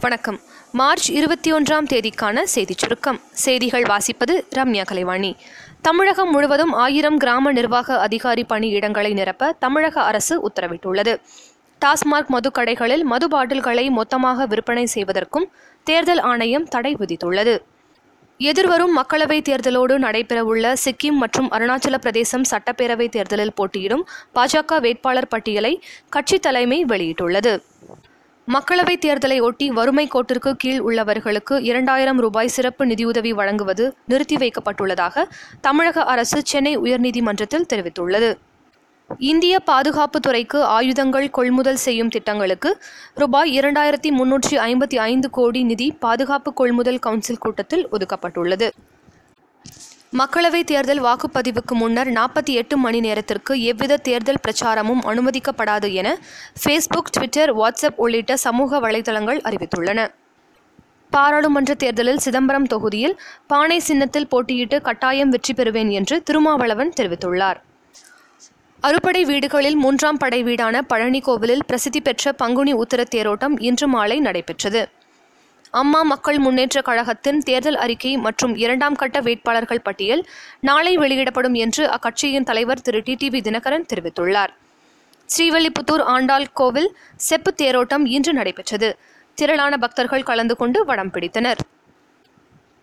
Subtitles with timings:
[0.00, 0.40] வணக்கம்.
[0.72, 3.20] மார்ச் இருபத்தி ஒன்றாம் தேதிக்கான செய்திச் சுருக்கம்.
[3.32, 5.36] செய்திகள் வாசிப்பது ரம்யா கலைவாணி.
[5.82, 11.20] தமிழகம் முழுவதும் ஆயிரம் கிராம நிர்வாக அதிகாரி பணியிடங்களை நிரப்ப தமிழக அரசு உத்தரவிட்டுள்ளது.
[11.84, 15.52] டாஸ்மாக் மதுக்கடைகளில் மது பாட்டில்களை மொத்தமாக விற்பனை செய்வதற்கும்
[15.84, 17.58] தேர்தல் ஆணையம் தடை விதித்துள்ளது.
[18.38, 26.42] எதிர்வரும் மக்களவைத் தேர்தலோடு நடைபெறவுள்ள சிக்கிம் மற்றும் அருணாச்சல பிரதேசம் சட்டப்பேரவைத் தேர்தலில் போட்டியிடும் பாஜக வேட்பாளர் பட்டியலை கட்சித்
[26.42, 27.62] தலைமை வெளியிட்டுள்ளது.
[28.54, 35.24] மக்களவைத் தேர்தலை ஒட்டி வறுமை கோட்டிற்கு கீழ் உள்ளவர்களுக்கு இரண்டாயிரம் ரூபாய் சிறப்பு நிதியுதவி வழங்குவது நிறுத்தி வைக்கப்பட்டுள்ளதாக
[35.66, 38.30] தமிழக அரசு சென்னை உயர்நீதிமன்றத்தில் தெரிவித்துள்ளது.
[39.30, 42.72] இந்திய பாதுகாப்பு துறைக்கு ஆயுதங்கள் கொள்முதல் செய்யும் திட்டங்களுக்கு
[43.14, 48.68] ரூபாய் இரண்டாயிரத்தி முன்னூற்றி ஐம்பத்தி ஐந்து கோடி நிதி பாதுகாப்பு கொள்முதல் கவுன்சில் கூட்டத்தில் ஒதுக்கப்பட்டுள்ளது.
[50.18, 56.18] மக்களவைத் தேர்தல் வாக்குப்பதிவுக்கு முன்னர் நாற்பத்தி எட்டு மணி நேரத்திற்கு எவ்வித தேர்தல் பிரச்சாரமும் அனுமதிக்கப்படாது என
[56.62, 60.08] ஃபேஸ்புக் ட்விட்டர் வாட்ஸ்அப் உள்ளிட்ட சமூக வலைதளங்கள் அறிவித்துள்ளன.
[61.10, 67.60] பாராளுமன்ற தேர்தலில் சிதம்பரம் தொகுதியில் பானை சின்னத்தில் போட்டியிட்டு கட்டாயம் வெற்றி பெறுவேன் என்று திருமாவளவன் தெரிவித்துள்ளார்.
[68.80, 74.88] அறுபடை வீடுகளில் மூன்றாம் படை வீடான பழனி கோவிலில் பிரசித்தி பெற்ற பங்குனி உத்தர தேரோட்டம் இன்று மாலை நடைபெற்றது.
[75.70, 80.26] அம்மா மக்கள் முன்னேற்ற கழகத்தின் தேர்தல் அறிக்கை மற்றும் இரண்டாம் கட்ட வேட்பாளர்கள் பட்டியல்
[80.60, 84.48] நாளை வெளியிடப்படும் என்று அக்கட்சியின் தலைவர் திரு டிடிவி தினகரன் தெரிவித்துள்ளார்.
[85.36, 88.98] ஸ்ரீவல்லிபுத்தூர் ஆண்டாள் கோவில் செப்பு தேரோட்டம் இன்று நடைபெற்றது.
[89.34, 91.60] திரளான பக்தர்கள் கலந்து கொண்டு வடம் பிடித்தனர்.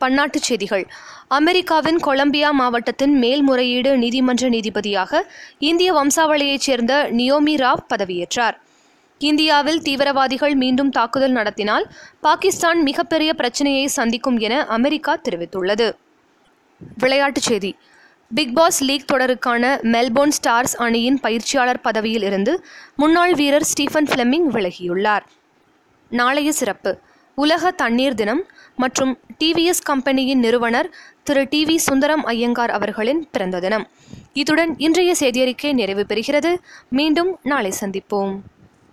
[0.00, 0.86] பன்னாட்டுச் செய்திகள்.
[1.28, 5.22] அமெரிக்காவின் கொலம்பியா மாவட்டத்தின் மேல்முறையீடு நீதிமன்ற நீதிபதியாக
[5.58, 8.56] இந்திய வம்சாவளியைச் சேர்ந்த நியோமி ராவ் பதவியேற்றார்.
[9.18, 15.92] இந்தியாவில் தீவிரவாதிகள் மீண்டும் தாக்குதல் நடத்தினால் பாகிஸ்தான் மிகப்பெரிய பிரச்சனையை சந்திக்கும் என அமெரிக்கா தெரிவித்துள்ளது.
[16.98, 17.76] விளையாட்டுச் செய்தி.
[18.34, 22.64] பிக் பாஸ் லீக் தொடருக்கான மெல்போர்ன் ஸ்டார்ஸ் அணியின் பயிற்சியாளர் பதவியில் இருந்து
[22.96, 25.20] முன்னாள் வீரர் ஸ்டீஃபன் ஃபிளெமிங் விலகியுள்ளார்.
[26.08, 26.98] நாளைய சிறப்பு.
[27.34, 30.90] உலக தண்ணீர் தினம் மற்றும் டிவிஎஸ் கம்பெனியின் நிறுவனர்
[31.22, 33.88] திரு டி வி சுந்தரம் ஐயங்கார் அவர்களின் பிறந்த தினம்.
[34.32, 36.56] இத்துடன் இன்றைய செய்தியறிக்கை நிறைவு பெறுகிறது.
[36.88, 38.36] மீண்டும் நாளை சந்திப்போம்.